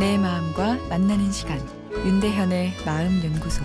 [0.00, 1.60] 내 마음과 만나는 시간
[1.92, 3.62] 윤대현의 마음 연구소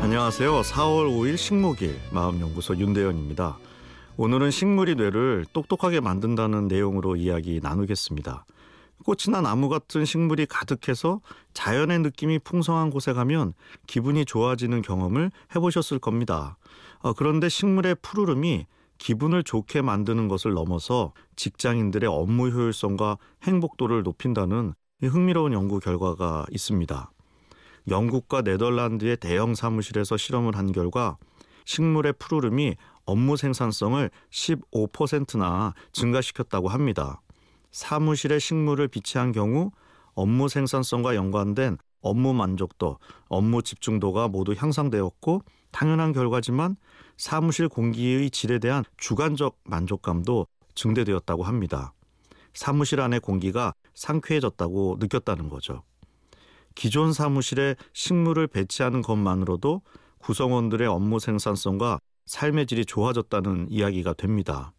[0.00, 0.62] 안녕하세요.
[0.62, 3.58] 4월 5일 식목일 마음 연구소 윤대현입니다.
[4.16, 8.46] 오늘은 식물이 뇌를 똑똑하게 만든다는 내용으로 이야기 나누겠습니다.
[9.04, 11.20] 꽃이나 나무 같은 식물이 가득해서
[11.52, 13.52] 자연의 느낌이 풍성한 곳에 가면
[13.86, 16.56] 기분이 좋아지는 경험을 해보셨을 겁니다.
[17.00, 18.64] 어, 그런데 식물의 푸르름이
[18.98, 27.10] 기분을 좋게 만드는 것을 넘어서 직장인들의 업무 효율성과 행복도를 높인다는 흥미로운 연구 결과가 있습니다.
[27.88, 31.16] 영국과 네덜란드의 대형 사무실에서 실험을 한 결과
[31.64, 37.20] 식물의 푸르름이 업무 생산성을 15%나 증가시켰다고 합니다.
[37.70, 39.70] 사무실에 식물을 비치한 경우
[40.14, 46.76] 업무 생산성과 연관된 업무 만족도, 업무 집중도가 모두 향상되었고 당연한 결과지만
[47.16, 51.92] 사무실 공기의 질에 대한 주관적 만족감도 증대되었다고 합니다.
[52.54, 55.82] 사무실 안의 공기가 상쾌해졌다고 느꼈다는 거죠.
[56.74, 59.82] 기존 사무실에 식물을 배치하는 것만으로도
[60.18, 64.72] 구성원들의 업무 생산성과 삶의 질이 좋아졌다는 이야기가 됩니다.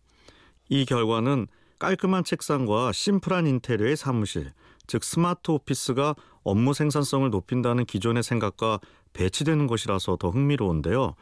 [0.69, 1.47] 이 결과는
[1.79, 4.53] 깔끔한 책상과 심플한 인테리어의 사무실,
[4.87, 8.79] 즉 스마트 오피스가 업무 생산성을 높인다는 기존의 생각과
[9.13, 11.15] 배치되는 것이라서 더 흥미로운데요.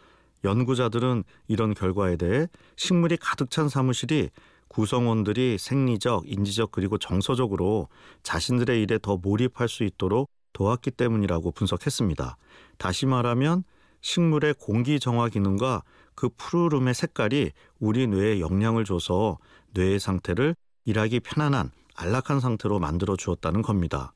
[0.44, 4.30] 연구자들은 이런 결과에 대해 식물이 가득 찬 사무실이
[4.68, 7.88] 구성원들이 생리적, 인지적 그리고 정서적으로
[8.24, 12.38] 자신들의 일에 더 몰입할 수 있도록 도왔기 때문이라고 분석했습니다.
[12.78, 13.64] 다시 말하면
[14.02, 15.84] 식물의 공기 정화 기능과
[16.16, 19.38] 그 푸르름의 색깔이 우리 뇌에 영향을 줘서
[19.72, 24.14] 뇌의 상태를 일하기 편안한 안락한 상태로 만들어 주었다는 겁니다.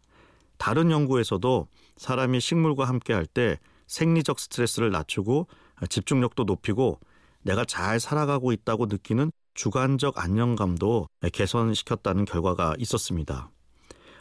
[0.62, 1.67] 다른 연구에서도
[1.98, 5.48] 사람이 식물과 함께 할 때 생리적 스트레스를 낮추고
[5.90, 7.00] 집중력도 높이고
[7.42, 13.49] 내가 잘 살아가고 있다고 느끼는 주관적 안정감도 개선시켰다는 결과가 있었습니다.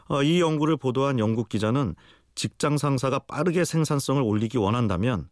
[0.08, 1.94] 어, 이 연구를 보도한 영국 기자는
[2.34, 5.28] 직장 상사가 빠르게 생산성을 올리기 원한다면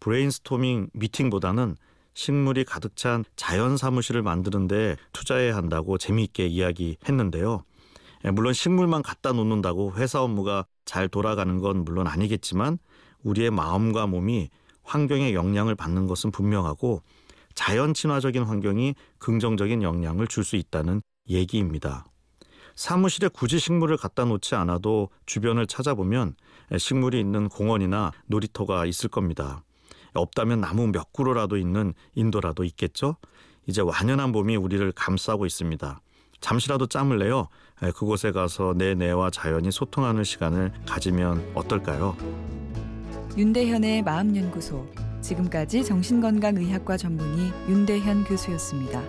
[0.00, 1.76] 브레인스토밍 미팅보다는
[2.14, 7.62] 식물이 가득 찬 자연 사무실을 만드는데 투자해야 한다고 재미있게 이야기했는데요.
[8.24, 12.78] 예, 물론 식물만 갖다 놓는다고 회사 업무가 잘 돌아가는 건 물론 아니겠지만
[13.22, 14.50] 우리의 마음과 몸이
[14.82, 17.02] 환경의 영향을 받는 것은 분명하고
[17.54, 22.04] 자연 친화적인 환경이 긍정적인 영향을 줄 수 있다는 얘기입니다.
[22.74, 26.36] 사무실에 굳이 식물을 갖다 놓지 않아도 주변을 찾아보면
[26.76, 29.64] 식물이 있는 공원이나 놀이터가 있을 겁니다.
[30.14, 33.16] 없다면 나무 몇 그루라도 있는 인도라도 있겠죠?
[33.66, 36.00] 이제 완연한 봄이 우리를 감싸고 있습니다.
[36.40, 37.48] 잠시라도 짬을 내어
[37.94, 42.16] 그곳에 가서 내 뇌와 자연이 소통하는 시간을 가지면 어떨까요?
[43.36, 44.86] 윤대현의 마음연구소
[45.20, 49.02] 지금까지 정신건강의학과 전문의 윤대현 교수였습니다.